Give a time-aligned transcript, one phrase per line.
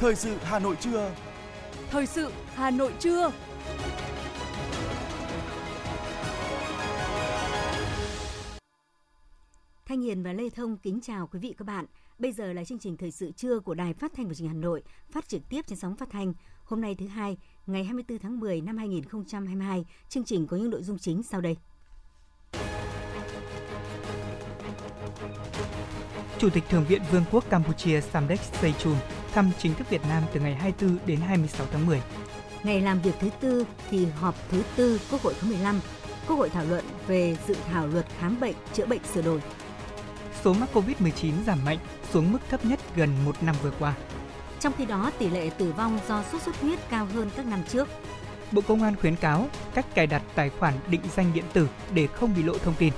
[0.00, 1.14] Thời sự Hà Nội trưa.
[1.90, 3.32] Thời sự Hà Nội trưa.
[9.86, 11.84] Thanh Hiền và Lê Thông kính chào quý vị các bạn.
[12.18, 14.56] Bây giờ là chương trình thời sự trưa của Đài Phát thanh và Truyền hình
[14.56, 16.32] Hà Nội, phát trực tiếp trên sóng phát thanh.
[16.64, 20.82] Hôm nay thứ hai, ngày 24 tháng 10 năm 2022, chương trình có những nội
[20.82, 21.56] dung chính sau đây.
[26.38, 28.96] Chủ tịch Thượng viện Vương quốc Campuchia Samdech Seychun
[29.38, 32.02] thăm chính thức Việt Nam từ ngày 24 đến 26 tháng 10.
[32.62, 35.80] Ngày làm việc thứ tư thì họp thứ tư Quốc hội khóa 15,
[36.26, 39.42] Quốc hội thảo luận về dự thảo luật khám bệnh chữa bệnh sửa đổi.
[40.44, 41.78] Số mắc COVID-19 giảm mạnh
[42.12, 43.94] xuống mức thấp nhất gần một năm vừa qua.
[44.60, 47.62] Trong khi đó, tỷ lệ tử vong do sốt xuất huyết cao hơn các năm
[47.68, 47.88] trước.
[48.52, 52.06] Bộ Công an khuyến cáo cách cài đặt tài khoản định danh điện tử để
[52.06, 52.92] không bị lộ thông tin.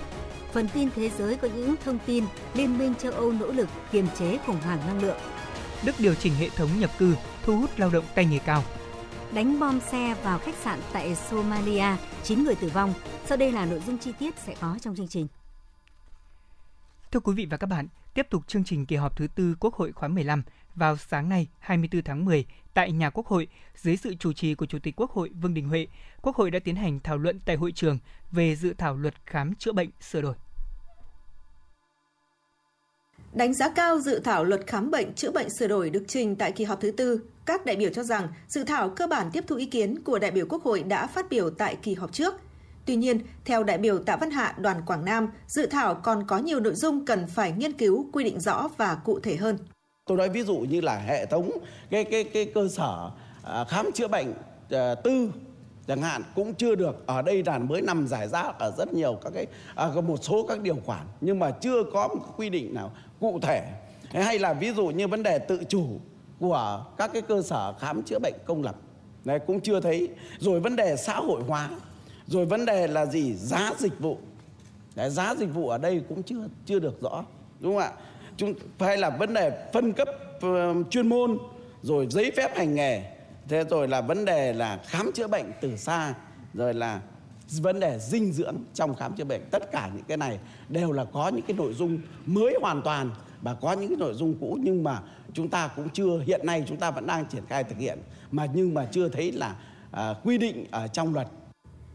[0.53, 4.07] Phần tin thế giới có những thông tin Liên minh châu Âu nỗ lực kiềm
[4.19, 5.19] chế khủng hoảng năng lượng.
[5.85, 8.63] Đức điều chỉnh hệ thống nhập cư, thu hút lao động tay nghề cao.
[9.35, 12.95] Đánh bom xe vào khách sạn tại Somalia, 9 người tử vong.
[13.27, 15.27] Sau đây là nội dung chi tiết sẽ có trong chương trình.
[17.13, 19.75] Thưa quý vị và các bạn, tiếp tục chương trình kỳ họp thứ tư Quốc
[19.75, 20.43] hội khóa 15
[20.75, 24.67] vào sáng nay 24 tháng 10 tại nhà Quốc hội dưới sự chủ trì của
[24.67, 25.87] Chủ tịch Quốc hội Vương Đình Huệ,
[26.23, 27.99] Quốc hội đã tiến hành thảo luận tại hội trường
[28.31, 30.35] về dự thảo luật khám chữa bệnh sửa đổi.
[33.33, 36.53] Đánh giá cao dự thảo luật khám bệnh chữa bệnh sửa đổi được trình tại
[36.53, 39.57] kỳ họp thứ tư, các đại biểu cho rằng dự thảo cơ bản tiếp thu
[39.57, 42.35] ý kiến của đại biểu Quốc hội đã phát biểu tại kỳ họp trước.
[42.87, 46.39] Tuy nhiên, theo đại biểu Tạ Văn Hạ, đoàn Quảng Nam, dự thảo còn có
[46.39, 49.59] nhiều nội dung cần phải nghiên cứu, quy định rõ và cụ thể hơn.
[50.07, 51.51] Tôi nói ví dụ như là hệ thống
[51.91, 53.11] cái cái cái cơ sở
[53.45, 54.33] à, khám chữa bệnh
[54.71, 55.31] à, tư
[55.87, 59.19] chẳng hạn cũng chưa được ở đây là mới nằm giải rác ở rất nhiều
[59.25, 62.75] các cái à, một số các điều khoản nhưng mà chưa có một quy định
[62.75, 63.63] nào cụ thể.
[64.11, 65.87] Hay là ví dụ như vấn đề tự chủ
[66.41, 68.77] của các cái cơ sở khám chữa bệnh công lập.
[69.25, 70.09] Này cũng chưa thấy.
[70.39, 71.71] Rồi vấn đề xã hội hóa.
[72.27, 73.35] Rồi vấn đề là gì?
[73.35, 74.19] Giá dịch vụ.
[74.95, 77.25] Đấy, giá dịch vụ ở đây cũng chưa chưa được rõ.
[77.61, 77.93] Đúng không ạ?
[78.37, 80.09] Chúng hay là vấn đề phân cấp
[80.47, 81.39] uh, chuyên môn
[81.83, 83.03] rồi giấy phép hành nghề.
[83.49, 86.15] Thế rồi là vấn đề là khám chữa bệnh từ xa
[86.55, 87.01] rồi là
[87.59, 89.41] vấn đề dinh dưỡng trong khám chữa bệnh.
[89.51, 90.39] Tất cả những cái này
[90.69, 93.11] đều là có những cái nội dung mới hoàn toàn
[93.43, 95.03] và có những cái nội dung cũ nhưng mà
[95.33, 97.99] chúng ta cũng chưa hiện nay chúng ta vẫn đang triển khai thực hiện
[98.31, 99.57] mà nhưng mà chưa thấy là
[99.91, 101.29] à, quy định ở trong luật.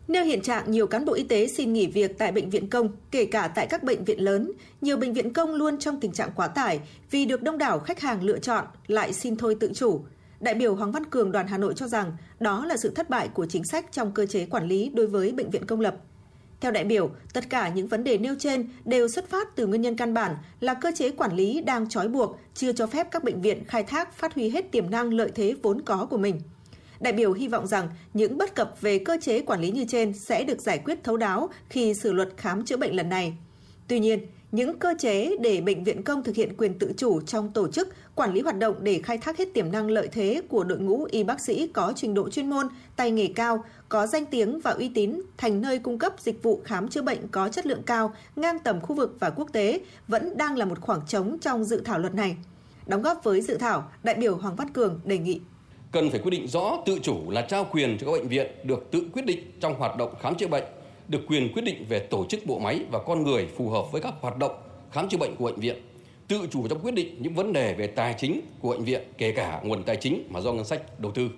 [0.08, 2.90] Nêu hiện trạng nhiều cán bộ y tế xin nghỉ việc tại bệnh viện công,
[3.12, 4.52] kể cả tại các bệnh viện lớn,
[4.82, 6.80] nhiều bệnh viện công luôn trong tình trạng quá tải
[7.12, 10.02] vì được đông đảo khách hàng lựa chọn lại xin thôi tự chủ.
[10.40, 13.28] Đại biểu Hoàng Văn Cường đoàn Hà Nội cho rằng đó là sự thất bại
[13.28, 15.96] của chính sách trong cơ chế quản lý đối với bệnh viện công lập.
[16.62, 19.82] Theo đại biểu, tất cả những vấn đề nêu trên đều xuất phát từ nguyên
[19.82, 23.24] nhân căn bản là cơ chế quản lý đang trói buộc, chưa cho phép các
[23.24, 26.42] bệnh viện khai thác phát huy hết tiềm năng lợi thế vốn có của mình.
[27.00, 30.14] Đại biểu hy vọng rằng những bất cập về cơ chế quản lý như trên
[30.14, 33.38] sẽ được giải quyết thấu đáo khi sửa luật khám chữa bệnh lần này.
[33.88, 34.20] Tuy nhiên,
[34.52, 37.88] những cơ chế để bệnh viện công thực hiện quyền tự chủ trong tổ chức,
[38.16, 41.08] quản lý hoạt động để khai thác hết tiềm năng lợi thế của đội ngũ
[41.12, 44.72] y bác sĩ có trình độ chuyên môn, tay nghề cao, có danh tiếng và
[44.72, 48.14] uy tín thành nơi cung cấp dịch vụ khám chữa bệnh có chất lượng cao,
[48.36, 51.82] ngang tầm khu vực và quốc tế vẫn đang là một khoảng trống trong dự
[51.86, 52.36] thảo luật này.
[52.88, 55.40] Đóng góp với dự thảo, đại biểu Hoàng Văn Cường đề nghị
[55.96, 58.92] cần phải quy định rõ tự chủ là trao quyền cho các bệnh viện được
[58.92, 60.64] tự quyết định trong hoạt động khám chữa bệnh,
[61.08, 64.02] được quyền quyết định về tổ chức bộ máy và con người phù hợp với
[64.02, 64.52] các hoạt động
[64.92, 65.76] khám chữa bệnh của bệnh viện,
[66.28, 69.32] tự chủ trong quyết định những vấn đề về tài chính của bệnh viện, kể
[69.32, 71.30] cả nguồn tài chính mà do ngân sách đầu tư.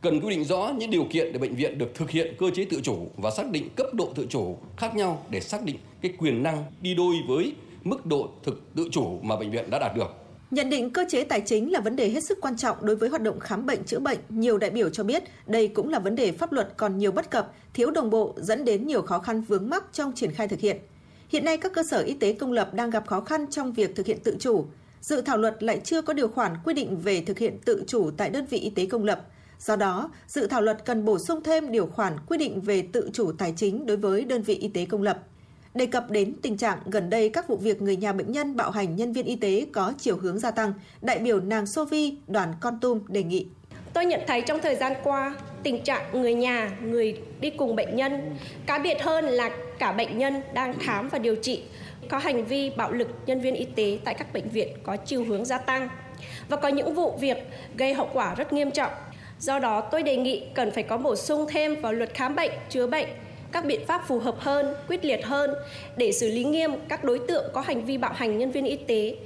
[0.00, 2.64] Cần quy định rõ những điều kiện để bệnh viện được thực hiện cơ chế
[2.64, 6.12] tự chủ và xác định cấp độ tự chủ khác nhau để xác định cái
[6.18, 7.52] quyền năng đi đôi với
[7.84, 10.23] mức độ thực tự chủ mà bệnh viện đã đạt được.
[10.54, 13.08] Nhận định cơ chế tài chính là vấn đề hết sức quan trọng đối với
[13.08, 16.16] hoạt động khám bệnh chữa bệnh, nhiều đại biểu cho biết đây cũng là vấn
[16.16, 19.42] đề pháp luật còn nhiều bất cập, thiếu đồng bộ dẫn đến nhiều khó khăn
[19.42, 20.76] vướng mắc trong triển khai thực hiện.
[21.28, 23.96] Hiện nay các cơ sở y tế công lập đang gặp khó khăn trong việc
[23.96, 24.66] thực hiện tự chủ.
[25.00, 28.10] Dự thảo luật lại chưa có điều khoản quy định về thực hiện tự chủ
[28.16, 29.26] tại đơn vị y tế công lập.
[29.58, 33.10] Do đó, dự thảo luật cần bổ sung thêm điều khoản quy định về tự
[33.12, 35.22] chủ tài chính đối với đơn vị y tế công lập.
[35.74, 38.70] Đề cập đến tình trạng gần đây các vụ việc người nhà bệnh nhân bạo
[38.70, 40.72] hành nhân viên y tế có chiều hướng gia tăng,
[41.02, 43.46] đại biểu nàng Sovi, đoàn Con Tum đề nghị.
[43.92, 47.96] Tôi nhận thấy trong thời gian qua, tình trạng người nhà, người đi cùng bệnh
[47.96, 48.36] nhân,
[48.66, 51.62] cá biệt hơn là cả bệnh nhân đang khám và điều trị
[52.08, 55.24] có hành vi bạo lực nhân viên y tế tại các bệnh viện có chiều
[55.24, 55.88] hướng gia tăng
[56.48, 57.36] và có những vụ việc
[57.76, 58.92] gây hậu quả rất nghiêm trọng.
[59.40, 62.52] Do đó, tôi đề nghị cần phải có bổ sung thêm vào luật khám bệnh,
[62.70, 63.08] chữa bệnh
[63.54, 65.50] các biện pháp phù hợp hơn, quyết liệt hơn
[65.96, 68.76] để xử lý nghiêm các đối tượng có hành vi bạo hành nhân viên y
[68.76, 69.16] tế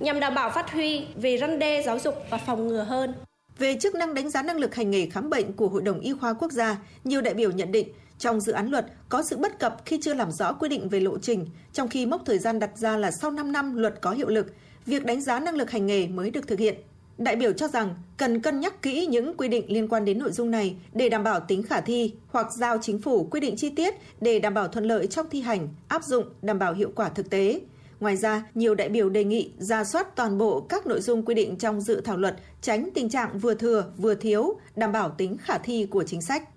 [0.00, 3.14] nhằm đảm bảo phát huy về răn đe giáo dục và phòng ngừa hơn.
[3.58, 6.12] Về chức năng đánh giá năng lực hành nghề khám bệnh của Hội đồng Y
[6.12, 7.88] khoa Quốc gia, nhiều đại biểu nhận định
[8.18, 11.00] trong dự án luật có sự bất cập khi chưa làm rõ quy định về
[11.00, 14.10] lộ trình, trong khi mốc thời gian đặt ra là sau 5 năm luật có
[14.10, 14.46] hiệu lực,
[14.86, 16.74] việc đánh giá năng lực hành nghề mới được thực hiện.
[17.18, 20.32] Đại biểu cho rằng cần cân nhắc kỹ những quy định liên quan đến nội
[20.32, 23.70] dung này để đảm bảo tính khả thi hoặc giao chính phủ quy định chi
[23.70, 27.08] tiết để đảm bảo thuận lợi trong thi hành, áp dụng, đảm bảo hiệu quả
[27.08, 27.60] thực tế.
[28.00, 31.34] Ngoài ra, nhiều đại biểu đề nghị ra soát toàn bộ các nội dung quy
[31.34, 35.36] định trong dự thảo luật, tránh tình trạng vừa thừa, vừa thiếu, đảm bảo tính
[35.36, 36.48] khả thi của chính sách.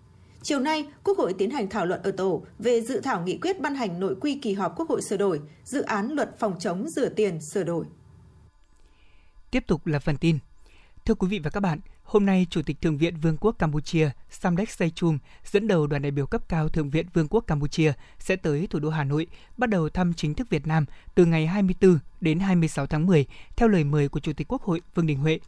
[0.42, 3.60] Chiều nay, Quốc hội tiến hành thảo luận ở tổ về dự thảo nghị quyết
[3.60, 6.90] ban hành nội quy kỳ họp Quốc hội sửa đổi, dự án luật phòng chống
[6.90, 7.86] rửa tiền sửa đổi.
[9.52, 10.40] Tiếp tục là phần tin.
[11.06, 14.10] Thưa quý vị và các bạn, hôm nay Chủ tịch Thượng viện Vương quốc Campuchia
[14.30, 18.36] Samdech Sechum dẫn đầu đoàn đại biểu cấp cao Thượng viện Vương quốc Campuchia sẽ
[18.36, 19.28] tới thủ đô Hà Nội,
[19.58, 23.26] bắt đầu thăm chính thức Việt Nam từ ngày 24 đến 26 tháng 10
[23.56, 25.40] theo lời mời của Chủ tịch Quốc hội Vương Đình Huệ.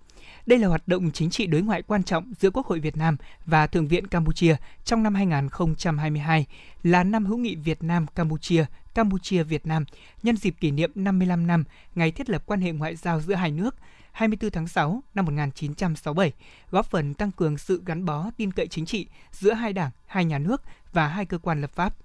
[0.46, 3.18] Đây là hoạt động chính trị đối ngoại quan trọng giữa Quốc hội Việt Nam
[3.46, 4.56] và Thượng viện Campuchia
[4.86, 6.46] trong năm 2022,
[6.84, 9.86] là năm hữu nghị Việt Nam Campuchia, Campuchia Việt Nam
[10.24, 11.64] nhân dịp kỷ niệm 55 năm
[11.96, 13.76] ngày thiết lập quan hệ ngoại giao giữa hai nước–
[14.12, 16.32] 24 tháng 6 năm 1967,
[16.72, 20.26] góp phần tăng cường sự gắn bó tin cậy chính trị giữa hai đảng, hai
[20.26, 20.62] nhà nước
[20.94, 21.96] và hai cơ quan lập pháp.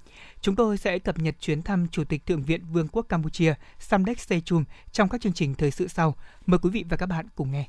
[0.40, 4.20] Chúng tôi sẽ cập nhật chuyến thăm Chủ tịch Thượng viện Vương quốc Campuchia Samdech
[4.20, 6.14] Sechum trong các chương trình thời sự sau.
[6.46, 7.66] Mời quý vị và các bạn cùng nghe.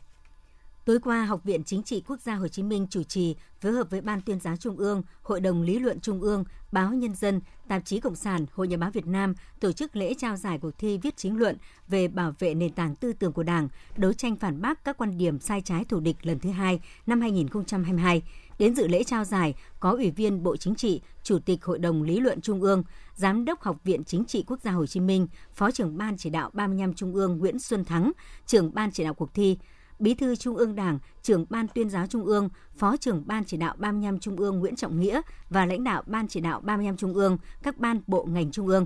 [0.86, 3.90] Tối qua, Học viện Chính trị Quốc gia Hồ Chí Minh chủ trì phối hợp
[3.90, 7.42] với Ban tuyên giáo Trung ương, Hội đồng Lý luận Trung ương, Báo Nhân dân,
[7.68, 10.72] Tạp chí Cộng sản, Hội Nhà báo Việt Nam tổ chức lễ trao giải cuộc
[10.78, 13.68] thi viết chính luận về bảo vệ nền tảng tư tưởng của Đảng,
[13.98, 17.22] đấu tranh phản bác các quan điểm sai trái thù địch lần thứ hai năm
[17.22, 18.22] 2022.
[18.60, 22.04] Đến dự lễ trao giải có Ủy viên Bộ Chính trị, Chủ tịch Hội đồng
[22.04, 22.84] Lý luận Trung ương,
[23.16, 26.30] Giám đốc Học viện Chính trị Quốc gia Hồ Chí Minh, Phó trưởng Ban chỉ
[26.30, 28.12] đạo 35 Trung ương Nguyễn Xuân Thắng,
[28.46, 29.58] trưởng Ban chỉ đạo cuộc thi,
[30.00, 33.58] Bí thư Trung ương Đảng, trưởng Ban tuyên giáo Trung ương, Phó trưởng Ban chỉ
[33.58, 37.14] đạo 35 Trung ương Nguyễn Trọng Nghĩa và lãnh đạo Ban chỉ đạo 35 Trung
[37.14, 38.86] ương, các ban bộ ngành Trung ương.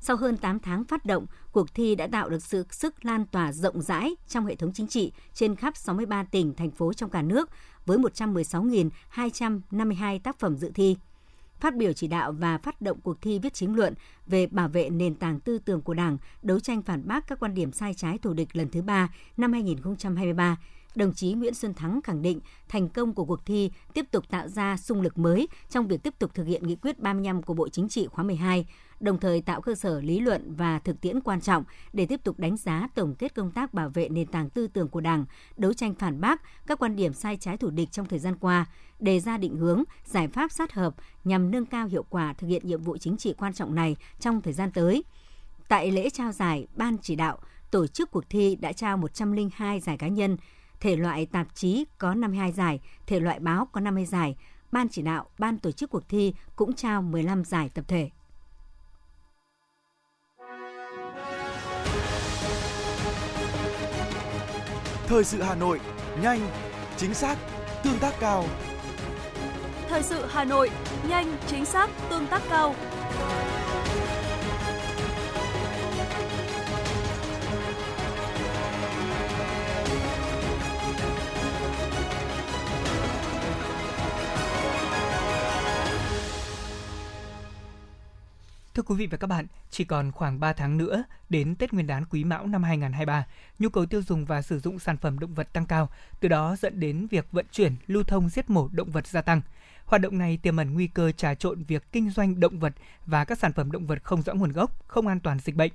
[0.00, 3.52] Sau hơn 8 tháng phát động, cuộc thi đã tạo được sự sức lan tỏa
[3.52, 7.22] rộng rãi trong hệ thống chính trị trên khắp 63 tỉnh, thành phố trong cả
[7.22, 7.50] nước
[7.86, 10.96] với 116.252 tác phẩm dự thi
[11.62, 13.94] phát biểu chỉ đạo và phát động cuộc thi viết chính luận
[14.26, 17.54] về bảo vệ nền tảng tư tưởng của Đảng, đấu tranh phản bác các quan
[17.54, 20.56] điểm sai trái thù địch lần thứ ba năm 2023
[20.94, 24.48] đồng chí Nguyễn Xuân Thắng khẳng định thành công của cuộc thi tiếp tục tạo
[24.48, 27.68] ra sung lực mới trong việc tiếp tục thực hiện nghị quyết 35 của Bộ
[27.68, 28.66] Chính trị khóa 12,
[29.00, 32.38] đồng thời tạo cơ sở lý luận và thực tiễn quan trọng để tiếp tục
[32.38, 35.24] đánh giá tổng kết công tác bảo vệ nền tảng tư tưởng của Đảng,
[35.56, 38.66] đấu tranh phản bác các quan điểm sai trái thủ địch trong thời gian qua,
[39.00, 42.62] đề ra định hướng, giải pháp sát hợp nhằm nâng cao hiệu quả thực hiện
[42.66, 45.04] nhiệm vụ chính trị quan trọng này trong thời gian tới.
[45.68, 47.38] Tại lễ trao giải, Ban chỉ đạo
[47.70, 50.36] tổ chức cuộc thi đã trao 102 giải cá nhân,
[50.82, 54.36] thể loại tạp chí có 52 giải, thể loại báo có 50 giải.
[54.72, 58.10] Ban chỉ đạo, ban tổ chức cuộc thi cũng trao 15 giải tập thể.
[65.06, 65.80] Thời sự Hà Nội,
[66.22, 66.40] nhanh,
[66.96, 67.38] chính xác,
[67.84, 68.44] tương tác cao.
[69.88, 70.70] Thời sự Hà Nội,
[71.08, 72.74] nhanh, chính xác, tương tác cao.
[88.82, 91.86] Thưa quý vị và các bạn, chỉ còn khoảng 3 tháng nữa đến Tết Nguyên
[91.86, 93.26] đán Quý Mão năm 2023,
[93.58, 95.88] nhu cầu tiêu dùng và sử dụng sản phẩm động vật tăng cao,
[96.20, 99.40] từ đó dẫn đến việc vận chuyển, lưu thông giết mổ động vật gia tăng.
[99.84, 102.72] Hoạt động này tiềm ẩn nguy cơ trà trộn việc kinh doanh động vật
[103.06, 105.72] và các sản phẩm động vật không rõ nguồn gốc, không an toàn dịch bệnh.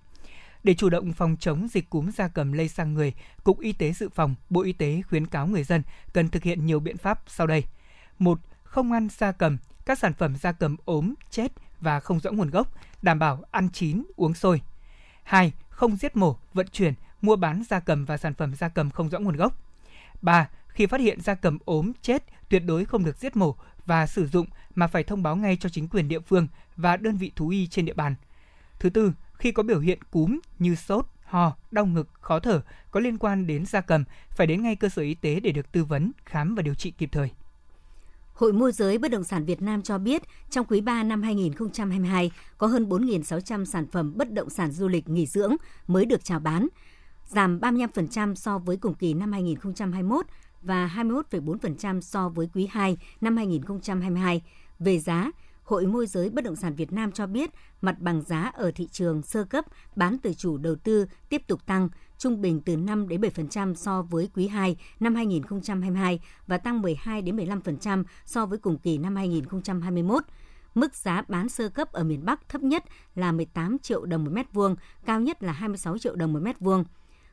[0.63, 3.93] Để chủ động phòng chống dịch cúm gia cầm lây sang người, Cục Y tế
[3.93, 5.83] Dự phòng, Bộ Y tế khuyến cáo người dân
[6.13, 7.63] cần thực hiện nhiều biện pháp sau đây.
[8.19, 12.31] một Không ăn gia cầm, các sản phẩm gia cầm ốm, chết và không rõ
[12.31, 14.61] nguồn gốc, đảm bảo ăn chín, uống sôi.
[15.23, 15.51] 2.
[15.69, 19.09] Không giết mổ, vận chuyển, mua bán gia cầm và sản phẩm gia cầm không
[19.09, 19.61] rõ nguồn gốc.
[20.21, 20.49] 3.
[20.67, 24.27] Khi phát hiện gia cầm ốm, chết, tuyệt đối không được giết mổ và sử
[24.27, 27.49] dụng mà phải thông báo ngay cho chính quyền địa phương và đơn vị thú
[27.49, 28.15] y trên địa bàn.
[28.79, 32.61] Thứ tư, khi có biểu hiện cúm như sốt, ho, đau ngực, khó thở
[32.91, 35.71] có liên quan đến gia cầm, phải đến ngay cơ sở y tế để được
[35.71, 37.31] tư vấn, khám và điều trị kịp thời.
[38.37, 42.31] Hội môi giới bất động sản Việt Nam cho biết, trong quý 3 năm 2022,
[42.57, 45.55] có hơn 4.600 sản phẩm bất động sản du lịch nghỉ dưỡng
[45.87, 46.67] mới được chào bán,
[47.27, 50.25] giảm 35% so với cùng kỳ năm 2021
[50.61, 54.41] và 21,4% so với quý 2 năm 2022.
[54.79, 55.31] Về giá,
[55.67, 57.49] Hội môi giới bất động sản Việt Nam cho biết
[57.81, 59.65] mặt bằng giá ở thị trường sơ cấp
[59.95, 64.01] bán từ chủ đầu tư tiếp tục tăng, trung bình từ 5 đến 7% so
[64.01, 69.15] với quý 2 năm 2022 và tăng 12 đến 15% so với cùng kỳ năm
[69.15, 70.23] 2021.
[70.75, 72.83] Mức giá bán sơ cấp ở miền Bắc thấp nhất
[73.15, 76.59] là 18 triệu đồng một mét vuông, cao nhất là 26 triệu đồng một mét
[76.59, 76.83] vuông.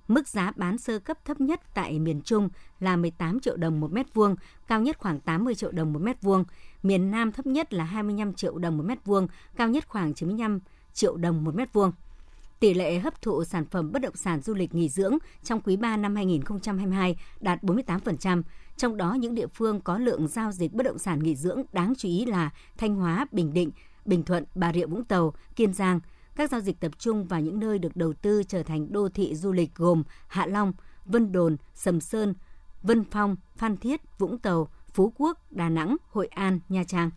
[0.08, 2.48] Mức giá bán sơ cấp thấp nhất tại miền Trung
[2.80, 4.36] là 18 triệu đồng một mét vuông,
[4.68, 6.44] cao nhất khoảng 80 triệu đồng một mét vuông.
[6.82, 10.60] Miền Nam thấp nhất là 25 triệu đồng một mét vuông, cao nhất khoảng 95
[10.92, 11.92] triệu đồng một mét vuông.
[12.64, 15.76] Tỷ lệ hấp thụ sản phẩm bất động sản du lịch nghỉ dưỡng trong quý
[15.76, 18.42] 3 năm 2022 đạt 48%,
[18.76, 21.94] trong đó những địa phương có lượng giao dịch bất động sản nghỉ dưỡng đáng
[21.98, 23.70] chú ý là Thanh Hóa, Bình Định,
[24.04, 26.00] Bình Thuận, Bà Rịa Vũng Tàu, Kiên Giang.
[26.36, 29.34] Các giao dịch tập trung vào những nơi được đầu tư trở thành đô thị
[29.34, 30.72] du lịch gồm Hạ Long,
[31.04, 32.34] Vân Đồn, Sầm Sơn,
[32.82, 37.10] Vân Phong, Phan Thiết, Vũng Tàu, Phú Quốc, Đà Nẵng, Hội An, Nha Trang.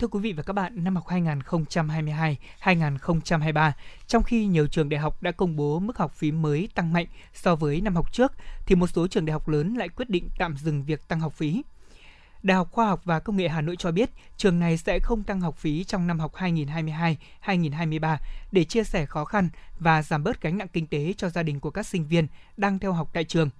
[0.00, 3.72] Thưa quý vị và các bạn, năm học 2022-2023,
[4.06, 7.06] trong khi nhiều trường đại học đã công bố mức học phí mới tăng mạnh
[7.34, 8.32] so với năm học trước,
[8.66, 11.32] thì một số trường đại học lớn lại quyết định tạm dừng việc tăng học
[11.32, 11.62] phí.
[12.42, 15.22] Đại học Khoa học và Công nghệ Hà Nội cho biết trường này sẽ không
[15.22, 16.32] tăng học phí trong năm học
[17.44, 18.16] 2022-2023
[18.52, 21.60] để chia sẻ khó khăn và giảm bớt gánh nặng kinh tế cho gia đình
[21.60, 22.26] của các sinh viên
[22.56, 23.50] đang theo học tại trường.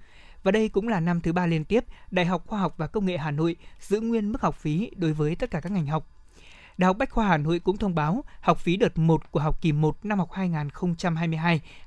[0.42, 3.06] Và đây cũng là năm thứ ba liên tiếp Đại học Khoa học và Công
[3.06, 6.19] nghệ Hà Nội giữ nguyên mức học phí đối với tất cả các ngành học.
[6.80, 9.62] Đại học Bách khoa Hà Nội cũng thông báo học phí đợt 1 của học
[9.62, 10.30] kỳ 1 năm học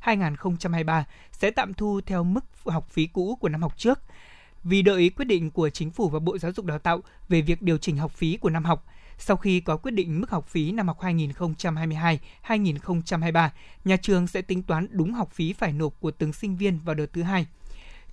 [0.03, 3.99] 2022-2023 sẽ tạm thu theo mức học phí cũ của năm học trước.
[4.63, 7.61] Vì đợi quyết định của Chính phủ và Bộ Giáo dục Đào tạo về việc
[7.61, 8.85] điều chỉnh học phí của năm học,
[9.17, 13.49] sau khi có quyết định mức học phí năm học 2022-2023,
[13.85, 16.95] nhà trường sẽ tính toán đúng học phí phải nộp của từng sinh viên vào
[16.95, 17.45] đợt thứ hai.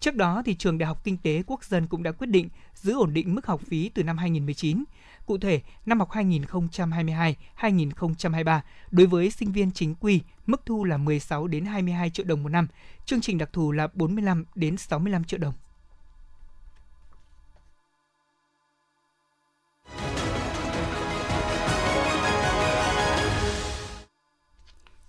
[0.00, 2.94] Trước đó, thì Trường Đại học Kinh tế Quốc dân cũng đã quyết định giữ
[2.94, 4.84] ổn định mức học phí từ năm 2019.
[5.26, 11.46] Cụ thể, năm học 2022-2023, đối với sinh viên chính quy, mức thu là 16
[11.46, 12.66] đến 22 triệu đồng một năm,
[13.04, 15.54] chương trình đặc thù là 45 đến 65 triệu đồng.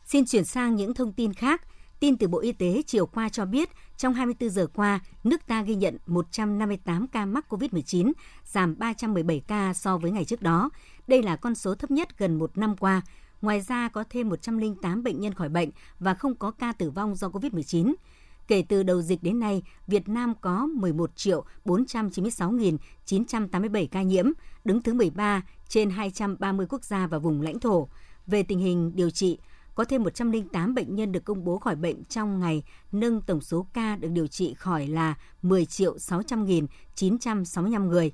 [0.05, 1.61] Xin chuyển sang những thông tin khác.
[1.99, 3.69] Tin từ Bộ Y tế chiều qua cho biết,
[4.01, 8.11] trong 24 giờ qua, nước ta ghi nhận 158 ca mắc COVID-19,
[8.45, 10.69] giảm 317 ca so với ngày trước đó.
[11.07, 13.01] Đây là con số thấp nhất gần một năm qua.
[13.41, 17.15] Ngoài ra, có thêm 108 bệnh nhân khỏi bệnh và không có ca tử vong
[17.15, 17.93] do COVID-19.
[18.47, 24.25] Kể từ đầu dịch đến nay, Việt Nam có 11 triệu 496.987 ca nhiễm,
[24.63, 27.87] đứng thứ 13 trên 230 quốc gia và vùng lãnh thổ.
[28.27, 29.37] Về tình hình điều trị,
[29.75, 33.67] có thêm 108 bệnh nhân được công bố khỏi bệnh trong ngày, nâng tổng số
[33.73, 38.11] ca được điều trị khỏi là 10 triệu 600.965 người.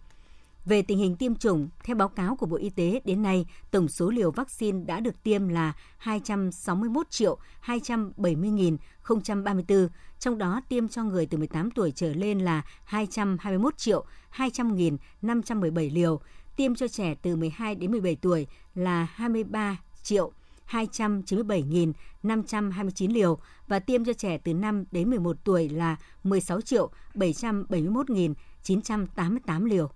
[0.65, 3.87] Về tình hình tiêm chủng, theo báo cáo của Bộ Y tế, đến nay, tổng
[3.87, 9.87] số liều vaccine đã được tiêm là 261 triệu 270.034,
[10.19, 14.05] trong đó tiêm cho người từ 18 tuổi trở lên là 221 triệu
[14.37, 16.19] 200.517 liều,
[16.55, 20.31] tiêm cho trẻ từ 12 đến 17 tuổi là 23 triệu
[20.71, 29.65] 297.529 liều và tiêm cho trẻ từ 5 đến 11 tuổi là 16 triệu 771.988
[29.65, 29.89] liều.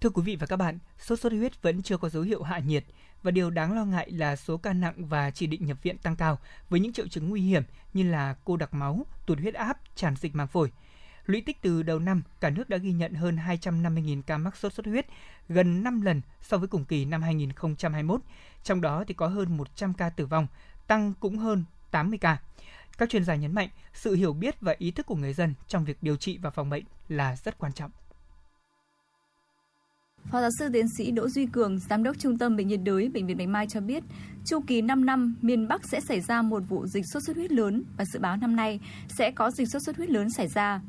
[0.00, 2.58] Thưa quý vị và các bạn, sốt xuất huyết vẫn chưa có dấu hiệu hạ
[2.58, 2.84] nhiệt
[3.22, 6.16] và điều đáng lo ngại là số ca nặng và chỉ định nhập viện tăng
[6.16, 7.62] cao với những triệu chứng nguy hiểm
[7.94, 10.70] như là cô đặc máu, tụt huyết áp, tràn dịch màng phổi.
[11.26, 14.72] Lũy tích từ đầu năm, cả nước đã ghi nhận hơn 250.000 ca mắc sốt
[14.72, 15.06] xuất huyết,
[15.48, 18.20] gần 5 lần so với cùng kỳ năm 2021.
[18.62, 20.46] Trong đó thì có hơn 100 ca tử vong,
[20.86, 22.38] tăng cũng hơn 80 ca.
[22.98, 25.84] Các chuyên gia nhấn mạnh, sự hiểu biết và ý thức của người dân trong
[25.84, 27.90] việc điều trị và phòng bệnh là rất quan trọng.
[30.30, 33.08] Phó giáo sư tiến sĩ Đỗ Duy Cường, giám đốc Trung tâm Bệnh nhiệt đới
[33.08, 34.02] Bệnh viện Bạch Mai cho biết,
[34.44, 37.52] chu kỳ 5 năm miền Bắc sẽ xảy ra một vụ dịch sốt xuất huyết
[37.52, 40.80] lớn và dự báo năm nay sẽ có dịch sốt xuất huyết lớn xảy ra.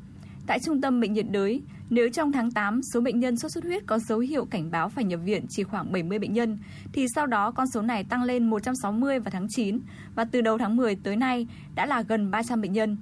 [0.48, 3.64] Tại Trung tâm Bệnh nhiệt đới, nếu trong tháng 8 số bệnh nhân sốt xuất
[3.64, 6.58] huyết có dấu hiệu cảnh báo phải nhập viện chỉ khoảng 70 bệnh nhân,
[6.92, 9.78] thì sau đó con số này tăng lên 160 vào tháng 9
[10.14, 12.96] và từ đầu tháng 10 tới nay đã là gần 300 bệnh nhân.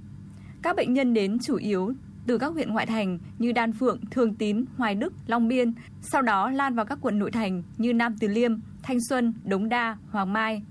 [0.63, 1.93] Các bệnh nhân đến chủ yếu
[2.27, 6.23] từ các huyện ngoại thành như Đan Phượng, Thường Tín, Hoài Đức, Long Biên, sau
[6.23, 9.97] đó lan vào các quận nội thành như Nam Từ Liêm, Thanh Xuân, Đống Đa,
[10.11, 10.63] Hoàng Mai.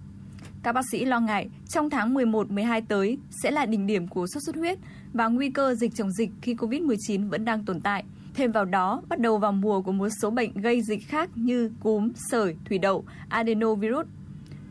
[0.65, 4.43] Các bác sĩ lo ngại trong tháng 11-12 tới sẽ là đỉnh điểm của sốt
[4.45, 4.77] xuất huyết
[5.13, 8.03] và nguy cơ dịch chồng dịch khi COVID-19 vẫn đang tồn tại.
[8.33, 11.71] Thêm vào đó, bắt đầu vào mùa của một số bệnh gây dịch khác như
[11.79, 14.07] cúm, sởi, thủy đậu, adenovirus.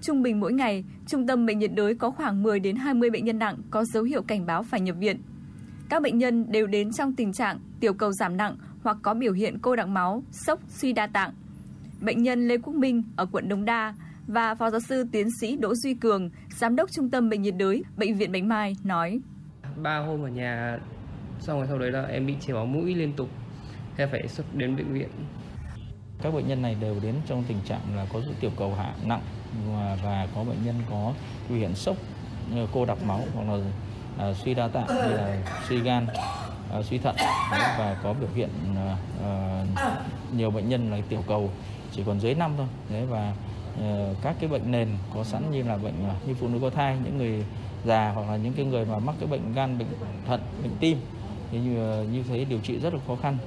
[0.00, 3.24] Trung bình mỗi ngày, trung tâm bệnh nhiệt đới có khoảng 10 đến 20 bệnh
[3.24, 5.20] nhân nặng có dấu hiệu cảnh báo phải nhập viện.
[5.88, 9.32] Các bệnh nhân đều đến trong tình trạng tiểu cầu giảm nặng hoặc có biểu
[9.32, 11.32] hiện cô đặc máu, sốc, suy đa tạng.
[12.00, 13.94] bệnh nhân Lê Quốc Minh ở quận Đống Đa
[14.26, 17.54] và Phó giáo sư tiến sĩ Đỗ Duy Cường, Giám đốc Trung tâm Bệnh nhiệt
[17.56, 19.20] đới Bệnh viện Bạch Mai nói.
[19.76, 20.78] Ba hôm ở nhà,
[21.40, 23.28] xong rồi sau đấy là em bị chảy máu mũi liên tục,
[23.96, 25.08] em phải xuất đến bệnh viện.
[26.22, 29.22] Các bệnh nhân này đều đến trong tình trạng là có tiểu cầu hạ nặng
[29.68, 31.12] và, và có bệnh nhân có
[31.48, 31.96] biểu hiện sốc
[32.72, 33.64] cô đặc máu hoặc là
[34.30, 35.36] uh, suy đa tạng như là
[35.68, 36.06] suy gan
[36.78, 37.16] uh, suy thận
[37.50, 41.50] và có biểu hiện uh, nhiều bệnh nhân là tiểu cầu
[41.92, 43.34] chỉ còn dưới 5 thôi đấy và
[43.80, 46.70] Ờ, các cái bệnh nền có sẵn như là bệnh ờ, như phụ nữ có
[46.70, 47.44] thai những người
[47.84, 49.88] già hoặc là những cái người mà mắc cái bệnh gan bệnh
[50.26, 50.98] thận bệnh tim
[51.50, 53.38] thì như ờ, như thế điều trị rất là khó khăn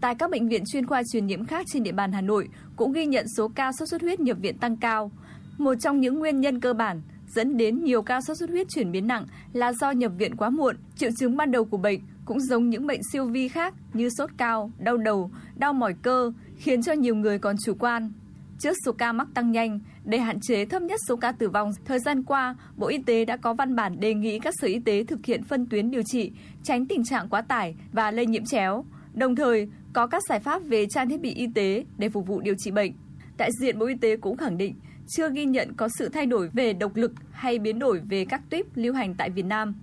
[0.00, 2.92] Tại các bệnh viện chuyên khoa truyền nhiễm khác trên địa bàn Hà Nội cũng
[2.92, 5.10] ghi nhận số ca sốt xuất huyết nhập viện tăng cao.
[5.58, 8.92] Một trong những nguyên nhân cơ bản dẫn đến nhiều ca sốt xuất huyết chuyển
[8.92, 10.76] biến nặng là do nhập viện quá muộn.
[10.96, 14.30] Triệu chứng ban đầu của bệnh cũng giống những bệnh siêu vi khác như sốt
[14.36, 18.12] cao, đau đầu, đau mỏi cơ, khiến cho nhiều người còn chủ quan.
[18.60, 21.70] Trước số ca mắc tăng nhanh, để hạn chế thấp nhất số ca tử vong,
[21.84, 24.80] thời gian qua, Bộ Y tế đã có văn bản đề nghị các sở y
[24.80, 28.44] tế thực hiện phân tuyến điều trị, tránh tình trạng quá tải và lây nhiễm
[28.44, 28.84] chéo.
[29.14, 32.40] Đồng thời, có các giải pháp về trang thiết bị y tế để phục vụ
[32.40, 32.92] điều trị bệnh.
[33.38, 34.74] Đại diện Bộ Y tế cũng khẳng định
[35.08, 38.42] chưa ghi nhận có sự thay đổi về độc lực hay biến đổi về các
[38.50, 39.74] tuyếp lưu hành tại Việt Nam.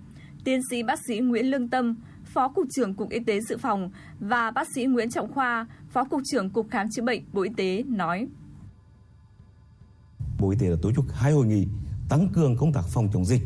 [0.44, 1.94] Tiến sĩ bác sĩ Nguyễn Lương Tâm,
[2.24, 6.04] Phó Cục trưởng Cục Y tế Dự phòng và bác sĩ Nguyễn Trọng Khoa, Phó
[6.04, 8.28] Cục trưởng Cục Khám chữa bệnh Bộ Y tế nói.
[10.38, 11.66] Bộ Y tế đã tổ chức hai hội nghị
[12.08, 13.42] tăng cường công tác phòng chống dịch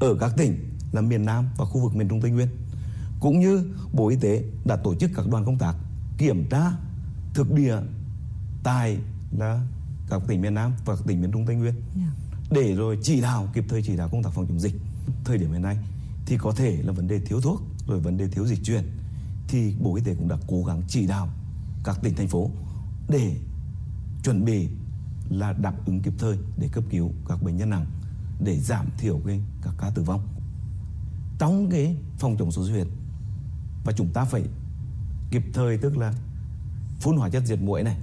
[0.00, 2.48] ở các tỉnh là miền Nam và khu vực miền Trung Tây Nguyên.
[3.20, 5.76] Cũng như Bộ Y tế đã tổ chức các đoàn công tác
[6.18, 6.72] kiểm tra
[7.34, 7.76] thực địa
[8.62, 8.98] tại
[9.38, 9.62] là
[10.10, 12.08] các tỉnh miền Nam và các tỉnh miền Trung Tây Nguyên yeah.
[12.50, 14.74] để rồi chỉ đạo kịp thời chỉ đạo công tác phòng chống dịch.
[15.24, 15.78] Thời điểm hiện nay
[16.26, 18.84] thì có thể là vấn đề thiếu thuốc rồi vấn đề thiếu dịch truyền
[19.48, 21.28] thì Bộ Y tế cũng đã cố gắng chỉ đạo
[21.84, 22.50] các tỉnh thành phố
[23.08, 23.36] để
[24.24, 24.68] chuẩn bị
[25.30, 27.86] là đáp ứng kịp thời để cấp cứu các bệnh nhân nặng
[28.40, 30.28] để giảm thiểu cái các ca tử vong.
[31.38, 32.86] Trong cái phòng chống sốt xuất huyết
[33.84, 34.42] và chúng ta phải
[35.30, 36.12] kịp thời tức là
[37.00, 37.96] phun hóa chất diệt muỗi này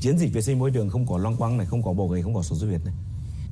[0.00, 2.22] chiến dịch vệ sinh môi trường không có loang quăng này không có bọ gậy
[2.22, 2.94] không có sốt xuất huyết này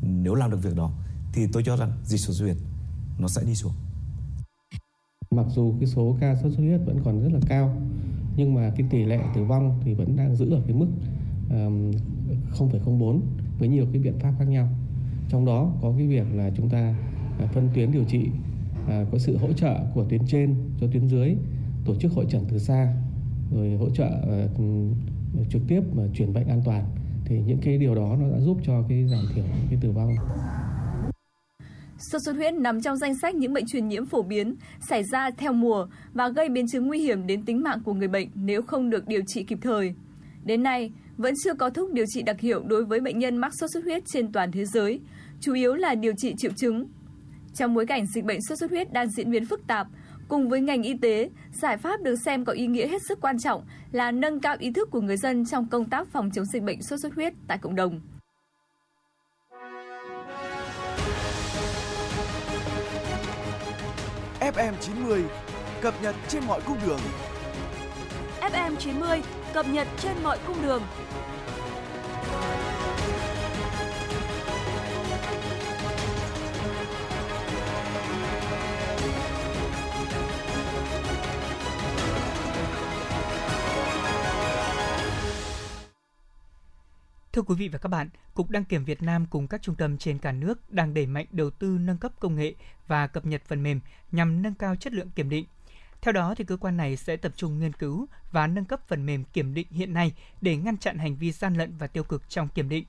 [0.03, 0.91] nếu làm được việc đó
[1.33, 2.57] thì tôi cho rằng dịch sốt xuất huyết
[3.19, 3.73] nó sẽ đi xuống
[5.31, 7.77] mặc dù cái số ca sốt xuất huyết vẫn còn rất là cao
[8.37, 10.87] nhưng mà cái tỷ lệ tử vong thì vẫn đang giữ ở cái mức
[11.51, 11.93] um,
[12.59, 13.21] 0,04
[13.59, 14.69] với nhiều cái biện pháp khác nhau
[15.29, 16.95] trong đó có cái việc là chúng ta
[17.39, 18.29] à, phân tuyến điều trị
[18.89, 21.37] à, có sự hỗ trợ của tuyến trên cho tuyến dưới
[21.85, 22.95] tổ chức hội chẩn từ xa
[23.55, 24.47] rồi hỗ trợ à,
[25.51, 26.85] trực tiếp mà chuyển bệnh an toàn
[27.25, 30.15] thì những cái điều đó nó đã giúp cho cái giảm thiểu cái tử vong.
[31.99, 34.55] Sốt xuất huyết nằm trong danh sách những bệnh truyền nhiễm phổ biến
[34.89, 38.09] xảy ra theo mùa và gây biến chứng nguy hiểm đến tính mạng của người
[38.09, 39.95] bệnh nếu không được điều trị kịp thời.
[40.45, 43.53] Đến nay, vẫn chưa có thuốc điều trị đặc hiệu đối với bệnh nhân mắc
[43.61, 45.01] sốt xuất huyết trên toàn thế giới,
[45.41, 46.87] chủ yếu là điều trị triệu chứng.
[47.55, 49.87] Trong bối cảnh dịch bệnh sốt xuất huyết đang diễn biến phức tạp,
[50.29, 53.39] Cùng với ngành y tế, giải pháp được xem có ý nghĩa hết sức quan
[53.39, 56.63] trọng là nâng cao ý thức của người dân trong công tác phòng chống dịch
[56.63, 58.01] bệnh sốt xuất huyết tại cộng đồng.
[64.41, 65.25] FM 90
[65.81, 67.01] cập nhật trên mọi cung đường.
[68.41, 69.23] FM 90
[69.55, 70.83] cập nhật trên mọi cung đường.
[87.33, 89.99] Thưa quý vị và các bạn, Cục Đăng kiểm Việt Nam cùng các trung tâm
[89.99, 92.55] trên cả nước đang đẩy mạnh đầu tư nâng cấp công nghệ
[92.87, 93.81] và cập nhật phần mềm
[94.13, 95.45] nhằm nâng cao chất lượng kiểm định.
[96.03, 99.07] Theo đó, thì cơ quan này sẽ tập trung nghiên cứu và nâng cấp phần
[99.07, 102.29] mềm kiểm định hiện nay để ngăn chặn hành vi gian lận và tiêu cực
[102.29, 102.85] trong kiểm định.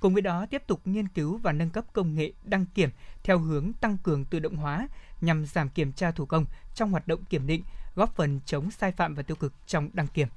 [0.00, 2.90] Cùng với đó, tiếp tục nghiên cứu và nâng cấp công nghệ đăng kiểm
[3.22, 4.88] theo hướng tăng cường tự động hóa
[5.20, 6.44] nhằm giảm kiểm tra thủ công
[6.74, 7.62] trong hoạt động kiểm định,
[7.94, 10.28] góp phần chống sai phạm và tiêu cực trong đăng kiểm.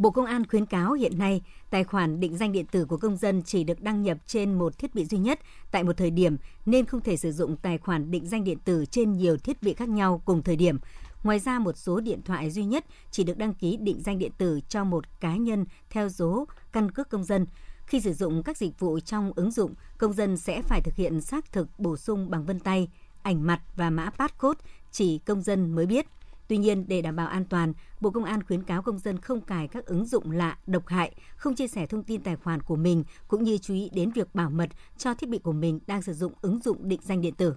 [0.00, 3.16] Bộ Công an khuyến cáo hiện nay, tài khoản định danh điện tử của công
[3.16, 6.36] dân chỉ được đăng nhập trên một thiết bị duy nhất tại một thời điểm
[6.66, 9.74] nên không thể sử dụng tài khoản định danh điện tử trên nhiều thiết bị
[9.74, 10.78] khác nhau cùng thời điểm.
[11.22, 14.32] Ngoài ra, một số điện thoại duy nhất chỉ được đăng ký định danh điện
[14.38, 17.46] tử cho một cá nhân theo số căn cước công dân.
[17.86, 21.20] Khi sử dụng các dịch vụ trong ứng dụng, công dân sẽ phải thực hiện
[21.20, 22.88] xác thực bổ sung bằng vân tay,
[23.22, 24.60] ảnh mặt và mã passcode
[24.90, 26.06] chỉ công dân mới biết–
[26.50, 29.40] Tuy nhiên, để đảm bảo an toàn, Bộ Công an khuyến cáo công dân không
[29.40, 32.76] cài các ứng dụng lạ, độc hại, không chia sẻ thông tin tài khoản của
[32.76, 36.02] mình cũng như chú ý đến việc bảo mật cho thiết bị của mình đang
[36.02, 37.56] sử dụng ứng dụng định danh điện tử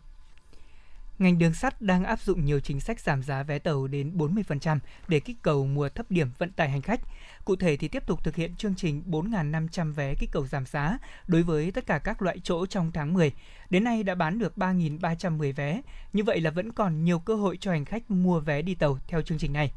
[1.19, 4.80] ngành đường sắt đang áp dụng nhiều chính sách giảm giá vé tàu đến 40%
[5.08, 6.99] để kích cầu mùa thấp điểm vận tải hành khách.
[7.45, 10.97] Cụ thể thì tiếp tục thực hiện chương trình 4.500 vé kích cầu giảm giá
[11.28, 13.32] đối với tất cả các loại chỗ trong tháng 10.
[13.69, 15.82] Đến nay đã bán được 3.310 vé.
[16.13, 18.99] Như vậy là vẫn còn nhiều cơ hội cho hành khách mua vé đi tàu
[19.08, 19.71] theo chương trình này.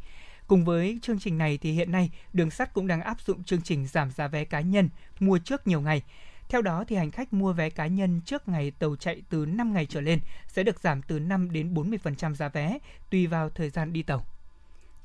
[0.46, 3.62] Cùng với chương trình này thì hiện nay đường sắt cũng đang áp dụng chương
[3.62, 4.88] trình giảm giá vé cá nhân
[5.20, 6.02] mua trước nhiều ngày.
[6.48, 9.72] Theo đó thì hành khách mua vé cá nhân trước ngày tàu chạy từ 5
[9.72, 12.78] ngày trở lên sẽ được giảm từ 5 đến 40% giá vé
[13.10, 14.26] tùy vào thời gian đi tàu.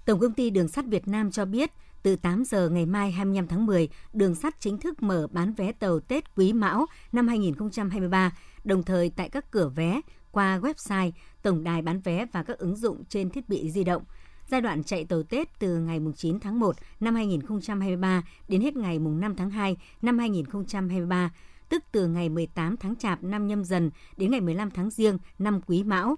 [0.05, 1.71] Tổng công ty Đường sắt Việt Nam cho biết,
[2.03, 5.71] từ 8 giờ ngày mai 25 tháng 10, đường sắt chính thức mở bán vé
[5.71, 8.31] tàu Tết Quý Mão năm 2023,
[8.63, 10.01] đồng thời tại các cửa vé
[10.31, 14.03] qua website, tổng đài bán vé và các ứng dụng trên thiết bị di động.
[14.51, 18.99] Giai đoạn chạy tàu Tết từ ngày 9 tháng 1 năm 2023 đến hết ngày
[18.99, 21.31] 5 tháng 2 năm 2023,
[21.69, 25.61] tức từ ngày 18 tháng Chạp năm nhâm dần đến ngày 15 tháng Giêng năm
[25.67, 26.15] Quý Mão.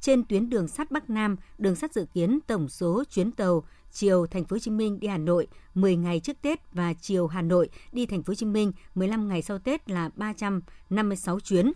[0.00, 4.26] Trên tuyến đường sắt Bắc Nam, đường sắt dự kiến tổng số chuyến tàu chiều
[4.26, 7.42] Thành phố Hồ Chí Minh đi Hà Nội 10 ngày trước Tết và chiều Hà
[7.42, 11.72] Nội đi Thành phố Hồ Chí Minh 15 ngày sau Tết là 356 chuyến.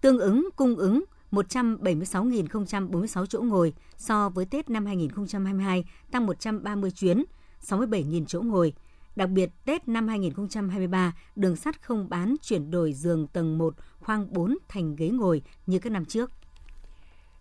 [0.00, 7.24] Tương ứng cung ứng 176.046 chỗ ngồi so với Tết năm 2022, tăng 130 chuyến,
[7.62, 8.72] 67.000 chỗ ngồi.
[9.16, 14.32] Đặc biệt, Tết năm 2023, đường sắt không bán chuyển đổi giường tầng 1, khoang
[14.32, 16.30] 4 thành ghế ngồi như các năm trước.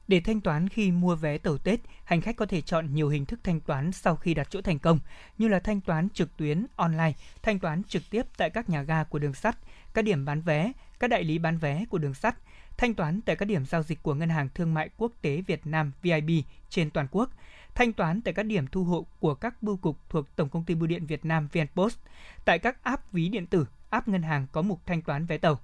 [0.07, 3.25] Để thanh toán khi mua vé tàu Tết, hành khách có thể chọn nhiều hình
[3.25, 4.99] thức thanh toán sau khi đặt chỗ thành công,
[5.37, 9.03] như là thanh toán trực tuyến, online, thanh toán trực tiếp tại các nhà ga
[9.03, 9.57] của đường sắt,
[9.93, 12.35] các điểm bán vé, các đại lý bán vé của đường sắt,
[12.77, 15.67] thanh toán tại các điểm giao dịch của Ngân hàng Thương mại Quốc tế Việt
[15.67, 16.29] Nam VIB
[16.69, 17.29] trên toàn quốc,
[17.75, 20.75] thanh toán tại các điểm thu hộ của các bưu cục thuộc Tổng công ty
[20.75, 21.97] Bưu điện Việt Nam VnPost,
[22.45, 25.59] tại các app ví điện tử, app ngân hàng có mục thanh toán vé tàu.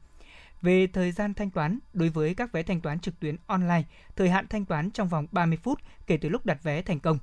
[0.61, 3.83] Về thời gian thanh toán, đối với các vé thanh toán trực tuyến online,
[4.15, 7.19] thời hạn thanh toán trong vòng 30 phút kể từ lúc đặt vé thành công.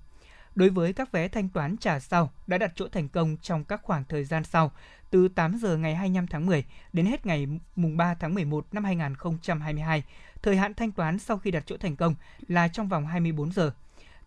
[0.54, 3.80] Đối với các vé thanh toán trả sau đã đặt chỗ thành công trong các
[3.82, 4.72] khoảng thời gian sau,
[5.10, 8.84] từ 8 giờ ngày 25 tháng 10 đến hết ngày mùng 3 tháng 11 năm
[8.84, 10.02] 2022,
[10.42, 12.14] thời hạn thanh toán sau khi đặt chỗ thành công
[12.48, 13.72] là trong vòng 24 giờ.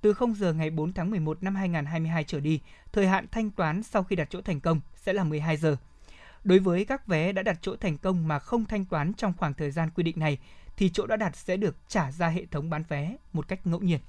[0.01, 2.59] Từ 0 giờ ngày 4 tháng 11 năm 2022 trở đi,
[2.91, 5.77] thời hạn thanh toán sau khi đặt chỗ thành công sẽ là 12 giờ.
[6.43, 9.53] Đối với các vé đã đặt chỗ thành công mà không thanh toán trong khoảng
[9.53, 10.37] thời gian quy định này,
[10.77, 13.79] thì chỗ đã đặt sẽ được trả ra hệ thống bán vé một cách ngẫu
[13.79, 13.99] nhiên.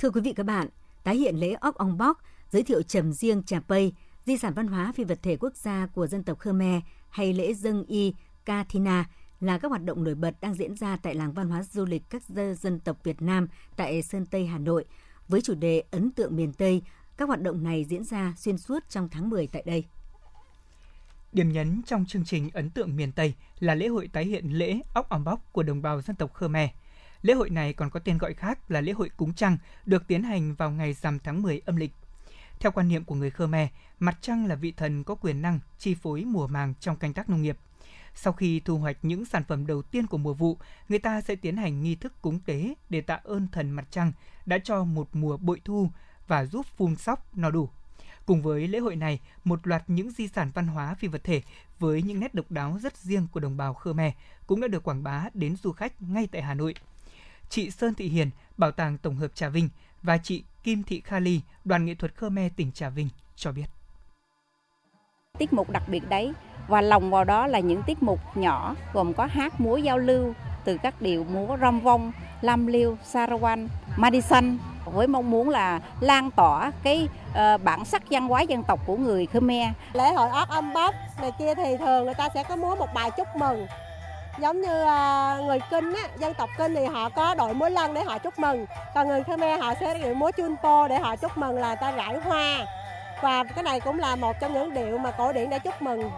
[0.00, 0.68] Thưa quý vị các bạn,
[1.04, 2.18] tái hiện lễ ốc ong bóc,
[2.50, 3.92] giới thiệu trầm riêng trà pây,
[4.24, 7.54] di sản văn hóa phi vật thể quốc gia của dân tộc Khmer hay lễ
[7.54, 9.04] dân y Katina
[9.40, 12.02] là các hoạt động nổi bật đang diễn ra tại làng văn hóa du lịch
[12.10, 12.22] các
[12.60, 14.84] dân tộc Việt Nam tại Sơn Tây, Hà Nội.
[15.28, 16.82] Với chủ đề Ấn tượng miền Tây,
[17.16, 19.84] các hoạt động này diễn ra xuyên suốt trong tháng 10 tại đây.
[21.32, 24.80] Điểm nhấn trong chương trình Ấn tượng miền Tây là lễ hội tái hiện lễ
[24.94, 26.68] ốc ong bóc của đồng bào dân tộc Khmer–
[27.22, 30.22] Lễ hội này còn có tên gọi khác là lễ hội cúng trăng, được tiến
[30.22, 31.92] hành vào ngày rằm tháng 10 âm lịch.
[32.60, 35.94] Theo quan niệm của người Khmer, mặt trăng là vị thần có quyền năng chi
[35.94, 37.56] phối mùa màng trong canh tác nông nghiệp.
[38.14, 41.34] Sau khi thu hoạch những sản phẩm đầu tiên của mùa vụ, người ta sẽ
[41.34, 44.12] tiến hành nghi thức cúng tế để tạ ơn thần mặt trăng
[44.46, 45.90] đã cho một mùa bội thu
[46.28, 47.68] và giúp phun sóc no đủ.
[48.26, 51.42] Cùng với lễ hội này, một loạt những di sản văn hóa phi vật thể
[51.78, 54.12] với những nét độc đáo rất riêng của đồng bào Khmer
[54.46, 56.74] cũng đã được quảng bá đến du khách ngay tại Hà Nội–
[57.50, 59.68] chị Sơn Thị Hiền, Bảo tàng Tổng hợp Trà Vinh
[60.02, 63.66] và chị Kim Thị Kha Ly, Đoàn nghệ thuật Khmer tỉnh Trà Vinh cho biết.
[65.38, 66.32] Tiết mục đặc biệt đấy
[66.68, 70.34] và lòng vào đó là những tiết mục nhỏ gồm có hát múa giao lưu
[70.64, 76.30] từ các điệu múa rong vong, lam liêu, sarawan, madison với mong muốn là lan
[76.30, 79.68] tỏa cái uh, bản sắc văn hóa dân tộc của người Khmer.
[79.92, 82.88] Lễ hội ốc âm bốc này kia thì thường người ta sẽ có múa một
[82.94, 83.66] bài chúc mừng
[84.38, 87.94] giống như à, người kinh á, dân tộc kinh thì họ có đội múa lân
[87.94, 91.38] để họ chúc mừng còn người khmer họ sẽ điệu múa chunpo để họ chúc
[91.38, 92.66] mừng là ta rải hoa
[93.22, 96.10] và cái này cũng là một trong những điệu mà cổ điển để chúc mừng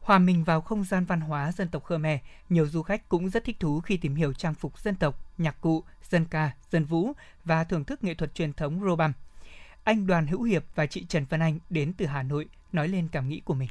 [0.00, 3.44] Hòa mình vào không gian văn hóa dân tộc Khmer, nhiều du khách cũng rất
[3.44, 7.12] thích thú khi tìm hiểu trang phục dân tộc, nhạc cụ, dân ca, dân vũ
[7.44, 9.12] và thưởng thức nghệ thuật truyền thống Robam.
[9.84, 13.08] Anh Đoàn Hữu Hiệp và chị Trần Văn Anh đến từ Hà Nội nói lên
[13.12, 13.68] cảm nghĩ của mình.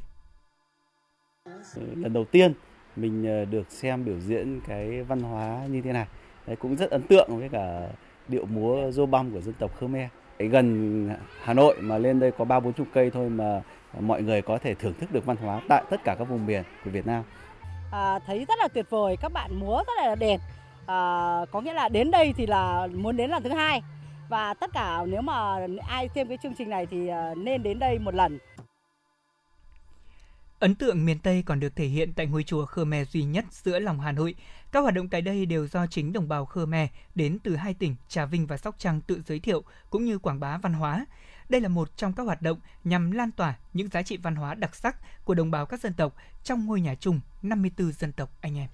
[1.76, 2.54] Lần đầu tiên
[2.96, 6.06] mình ờ, được xem biểu diễn cái văn hóa như thế này.
[6.46, 7.88] Đấy, cũng rất ấn tượng với cả
[8.28, 10.08] điệu múa dô băm của dân tộc Khmer.
[10.38, 11.10] Gần
[11.42, 13.62] Hà Nội mà lên đây có ba bốn chục cây thôi mà
[14.00, 16.62] mọi người có thể thưởng thức được văn hóa tại tất cả các vùng miền
[16.84, 17.22] của Việt Nam.
[17.92, 20.40] À, thấy rất là tuyệt vời, các bạn múa rất là đẹp.
[20.86, 23.82] À, có nghĩa là đến đây thì là muốn đến lần thứ hai
[24.28, 27.78] và tất cả nếu mà ai xem cái chương trình này thì ờ, nên đến
[27.78, 28.38] đây một lần
[30.58, 33.78] Ấn tượng miền Tây còn được thể hiện tại ngôi chùa Khmer duy nhất giữa
[33.78, 34.34] lòng Hà Nội.
[34.72, 37.96] Các hoạt động tại đây đều do chính đồng bào Khmer đến từ hai tỉnh
[38.08, 41.06] Trà Vinh và Sóc Trăng tự giới thiệu cũng như quảng bá văn hóa.
[41.48, 44.54] Đây là một trong các hoạt động nhằm lan tỏa những giá trị văn hóa
[44.54, 48.30] đặc sắc của đồng bào các dân tộc trong ngôi nhà chung 54 dân tộc
[48.40, 48.68] anh em.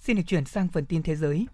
[0.00, 1.46] Xin được chuyển sang phần tin thế giới.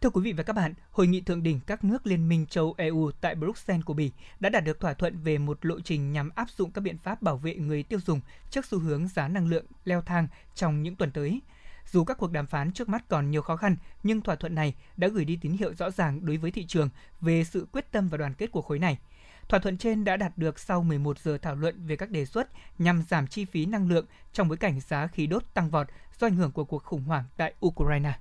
[0.00, 2.74] Thưa quý vị và các bạn, Hội nghị thượng đỉnh các nước Liên minh châu
[2.76, 6.30] EU tại Bruxelles của Bỉ đã đạt được thỏa thuận về một lộ trình nhằm
[6.34, 9.48] áp dụng các biện pháp bảo vệ người tiêu dùng trước xu hướng giá năng
[9.48, 11.40] lượng leo thang trong những tuần tới.
[11.92, 14.74] Dù các cuộc đàm phán trước mắt còn nhiều khó khăn, nhưng thỏa thuận này
[14.96, 16.88] đã gửi đi tín hiệu rõ ràng đối với thị trường
[17.20, 18.98] về sự quyết tâm và đoàn kết của khối này.
[19.48, 22.48] Thỏa thuận trên đã đạt được sau 11 giờ thảo luận về các đề xuất
[22.78, 25.86] nhằm giảm chi phí năng lượng trong bối cảnh giá khí đốt tăng vọt
[26.18, 28.12] do ảnh hưởng của cuộc khủng hoảng tại Ukraine.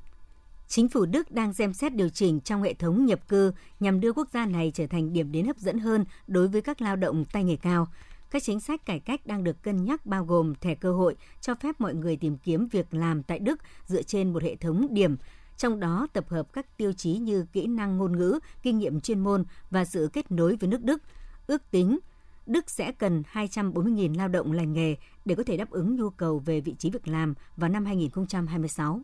[0.67, 4.13] Chính phủ Đức đang xem xét điều chỉnh trong hệ thống nhập cư nhằm đưa
[4.13, 7.25] quốc gia này trở thành điểm đến hấp dẫn hơn đối với các lao động
[7.25, 7.87] tay nghề cao.
[8.31, 11.55] Các chính sách cải cách đang được cân nhắc bao gồm thẻ cơ hội cho
[11.55, 15.17] phép mọi người tìm kiếm việc làm tại Đức dựa trên một hệ thống điểm,
[15.57, 19.19] trong đó tập hợp các tiêu chí như kỹ năng ngôn ngữ, kinh nghiệm chuyên
[19.19, 21.01] môn và sự kết nối với nước Đức.
[21.47, 21.99] Ước tính
[22.45, 26.39] Đức sẽ cần 240.000 lao động lành nghề để có thể đáp ứng nhu cầu
[26.39, 29.01] về vị trí việc làm vào năm 2026.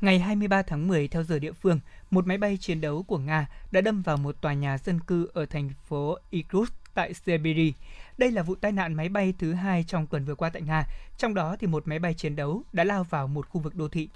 [0.00, 1.80] Ngày 23 tháng 10 theo giờ địa phương,
[2.10, 5.28] một máy bay chiến đấu của Nga đã đâm vào một tòa nhà dân cư
[5.34, 7.72] ở thành phố Irkutsk tại Siberia.
[8.18, 10.84] Đây là vụ tai nạn máy bay thứ hai trong tuần vừa qua tại Nga,
[11.18, 13.88] trong đó thì một máy bay chiến đấu đã lao vào một khu vực đô
[13.88, 14.08] thị.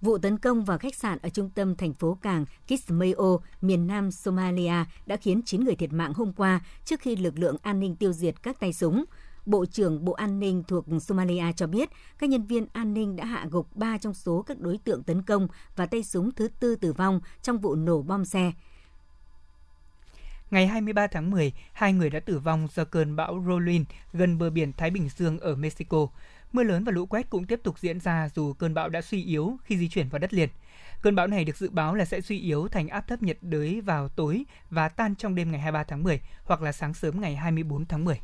[0.00, 4.10] Vụ tấn công vào khách sạn ở trung tâm thành phố cảng Kismayo, miền nam
[4.10, 7.96] Somalia đã khiến 9 người thiệt mạng hôm qua trước khi lực lượng an ninh
[7.96, 9.04] tiêu diệt các tay súng.
[9.46, 13.24] Bộ trưởng Bộ An ninh thuộc Somalia cho biết các nhân viên an ninh đã
[13.24, 16.76] hạ gục 3 trong số các đối tượng tấn công và tay súng thứ tư
[16.76, 18.52] tử vong trong vụ nổ bom xe.
[20.50, 24.50] Ngày 23 tháng 10, hai người đã tử vong do cơn bão Rolin gần bờ
[24.50, 26.06] biển Thái Bình Dương ở Mexico.
[26.52, 29.24] Mưa lớn và lũ quét cũng tiếp tục diễn ra dù cơn bão đã suy
[29.24, 30.48] yếu khi di chuyển vào đất liền.
[31.02, 33.80] Cơn bão này được dự báo là sẽ suy yếu thành áp thấp nhiệt đới
[33.80, 37.36] vào tối và tan trong đêm ngày 23 tháng 10 hoặc là sáng sớm ngày
[37.36, 38.20] 24 tháng 10.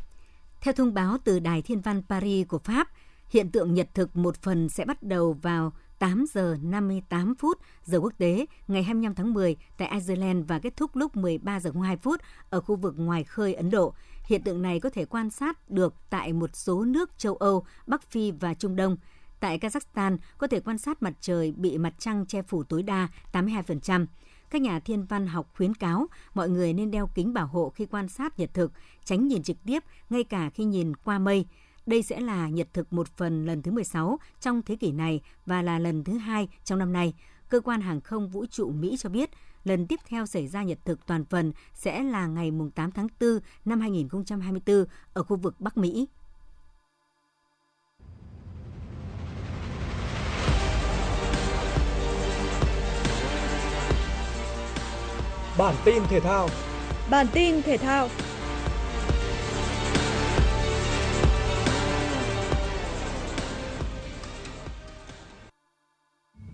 [0.63, 2.89] Theo thông báo từ Đài Thiên văn Paris của Pháp,
[3.29, 8.01] hiện tượng nhật thực một phần sẽ bắt đầu vào 8 giờ 58 phút giờ
[8.01, 11.97] quốc tế ngày 25 tháng 10 tại Iceland và kết thúc lúc 13 giờ 02
[11.97, 12.21] phút
[12.51, 13.95] ở khu vực ngoài khơi Ấn Độ.
[14.25, 18.03] Hiện tượng này có thể quan sát được tại một số nước châu Âu, Bắc
[18.11, 18.97] Phi và Trung Đông.
[19.41, 23.09] Tại Kazakhstan, có thể quan sát mặt trời bị mặt trăng che phủ tối đa
[23.33, 24.07] 82%.
[24.53, 27.87] Các nhà thiên văn học khuyến cáo mọi người nên đeo kính bảo hộ khi
[27.87, 28.73] quan sát nhật thực,
[29.05, 31.47] tránh nhìn trực tiếp ngay cả khi nhìn qua mây.
[31.87, 35.63] Đây sẽ là nhật thực một phần lần thứ 16 trong thế kỷ này và
[35.63, 37.15] là lần thứ hai trong năm nay.
[37.49, 39.31] Cơ quan hàng không vũ trụ Mỹ cho biết
[39.65, 43.39] lần tiếp theo xảy ra nhật thực toàn phần sẽ là ngày 8 tháng 4
[43.65, 46.09] năm 2024 ở khu vực Bắc Mỹ.
[55.63, 56.49] Bản tin thể thao
[57.11, 58.09] Bản tin thể thao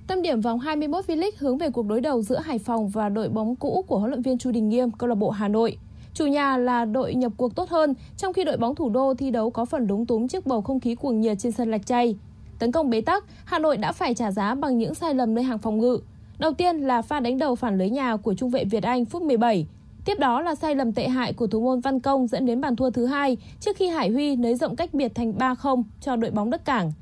[0.06, 3.28] Tâm điểm vòng 21 V-League hướng về cuộc đối đầu giữa Hải Phòng và đội
[3.28, 5.78] bóng cũ của huấn luyện viên Chu Đình Nghiêm, câu lạc bộ Hà Nội.
[6.14, 9.30] Chủ nhà là đội nhập cuộc tốt hơn, trong khi đội bóng thủ đô thi
[9.30, 12.16] đấu có phần đúng túng trước bầu không khí cuồng nhiệt trên sân Lạch chay
[12.58, 15.44] Tấn công bế tắc, Hà Nội đã phải trả giá bằng những sai lầm nơi
[15.44, 15.98] hàng phòng ngự.
[16.38, 19.22] Đầu tiên là pha đánh đầu phản lưới nhà của trung vệ Việt Anh phút
[19.22, 19.66] 17.
[20.04, 22.76] Tiếp đó là sai lầm tệ hại của thủ môn Văn Công dẫn đến bàn
[22.76, 26.30] thua thứ hai trước khi Hải Huy nới rộng cách biệt thành 3-0 cho đội
[26.30, 26.92] bóng đất cảng.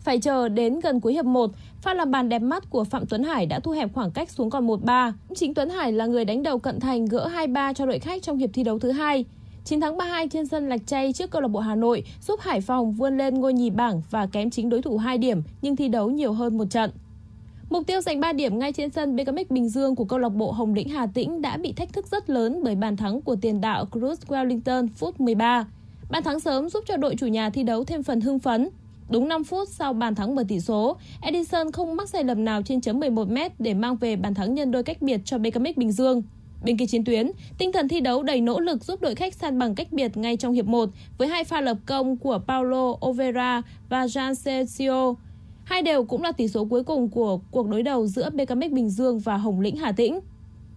[0.00, 1.50] Phải chờ đến gần cuối hiệp 1,
[1.82, 4.50] pha làm bàn đẹp mắt của Phạm Tuấn Hải đã thu hẹp khoảng cách xuống
[4.50, 5.12] còn 1-3.
[5.34, 8.38] Chính Tuấn Hải là người đánh đầu cận thành gỡ 2-3 cho đội khách trong
[8.38, 9.24] hiệp thi đấu thứ hai.
[9.64, 12.60] Chiến thắng 3-2 trên sân Lạch chay trước câu lạc bộ Hà Nội giúp Hải
[12.60, 15.88] Phòng vươn lên ngôi nhì bảng và kém chính đối thủ 2 điểm nhưng thi
[15.88, 16.90] đấu nhiều hơn một trận.
[17.70, 20.52] Mục tiêu giành 3 điểm ngay trên sân BKMX Bình Dương của câu lạc bộ
[20.52, 23.60] Hồng Lĩnh Hà Tĩnh đã bị thách thức rất lớn bởi bàn thắng của tiền
[23.60, 25.66] đạo Cruz Wellington phút 13.
[26.10, 28.68] Bàn thắng sớm giúp cho đội chủ nhà thi đấu thêm phần hưng phấn.
[29.10, 32.62] Đúng 5 phút sau bàn thắng mở tỷ số, Edison không mắc sai lầm nào
[32.62, 35.92] trên chấm 11m để mang về bàn thắng nhân đôi cách biệt cho BKMX Bình
[35.92, 36.22] Dương.
[36.64, 39.58] Bên kia chiến tuyến, tinh thần thi đấu đầy nỗ lực giúp đội khách san
[39.58, 43.62] bằng cách biệt ngay trong hiệp 1 với hai pha lập công của Paulo Overa
[43.88, 45.14] và Jan Sergio.
[45.66, 48.90] Hai đều cũng là tỷ số cuối cùng của cuộc đối đầu giữa BKMX Bình
[48.90, 50.20] Dương và Hồng Lĩnh Hà Tĩnh.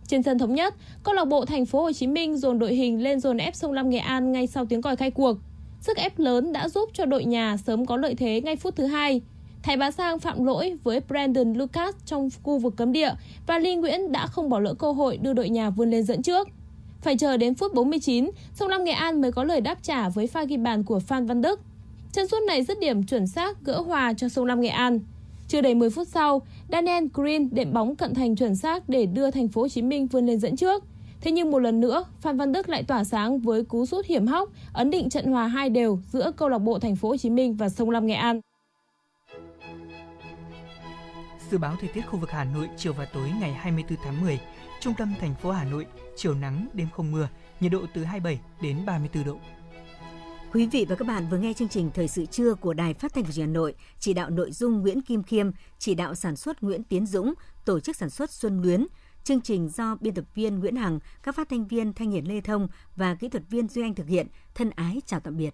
[0.08, 3.04] Trên sân thống nhất, câu lạc bộ Thành phố Hồ Chí Minh dồn đội hình
[3.04, 5.38] lên dồn ép sông Lam Nghệ An ngay sau tiếng còi khai cuộc.
[5.82, 8.86] Sức ép lớn đã giúp cho đội nhà sớm có lợi thế ngay phút thứ
[8.86, 9.22] hai.
[9.64, 13.12] Thái Bá Sang phạm lỗi với Brandon Lucas trong khu vực cấm địa
[13.48, 16.22] và Lee Nguyễn đã không bỏ lỡ cơ hội đưa đội nhà vươn lên dẫn
[16.22, 16.48] trước.
[17.02, 20.28] Phải chờ đến phút 49, Sông Lam Nghệ An mới có lời đáp trả với
[20.28, 21.62] pha ghi bàn của Phan Văn Đức.
[22.12, 25.00] Chân sút này dứt điểm chuẩn xác gỡ hòa cho Sông Lam Nghệ An.
[25.48, 26.42] Chưa đầy 10 phút sau,
[26.72, 30.08] Daniel Green đệm bóng cận thành chuẩn xác để đưa thành phố Hồ Chí Minh
[30.08, 30.84] vươn lên dẫn trước.
[31.22, 34.28] Thế nhưng một lần nữa, Phan Văn Đức lại tỏa sáng với cú sút hiểm
[34.28, 37.30] hóc, ấn định trận hòa hai đều giữa câu lạc bộ Thành phố Hồ Chí
[37.30, 38.42] Minh và Sông Lam Nghệ An.
[41.52, 44.40] Dự báo thời tiết khu vực Hà Nội chiều và tối ngày 24 tháng 10,
[44.80, 47.28] trung tâm thành phố Hà Nội chiều nắng, đêm không mưa,
[47.60, 49.38] nhiệt độ từ 27 đến 34 độ.
[50.54, 53.14] Quý vị và các bạn vừa nghe chương trình Thời sự trưa của Đài Phát
[53.14, 56.16] thanh và Truyền hình Hà Nội, chỉ đạo nội dung Nguyễn Kim Khiêm, chỉ đạo
[56.16, 57.34] sản xuất Nguyễn Tiến Dũng,
[57.66, 58.88] tổ chức sản xuất Xuân Luyến.
[59.24, 62.42] Chương trình do biên tập viên Nguyễn Hằng, các phát thanh viên Thanh Hiển Lê
[62.42, 64.28] Thông và kỹ thuật viên Duy Anh thực hiện.
[64.56, 65.54] Thân ái chào tạm biệt.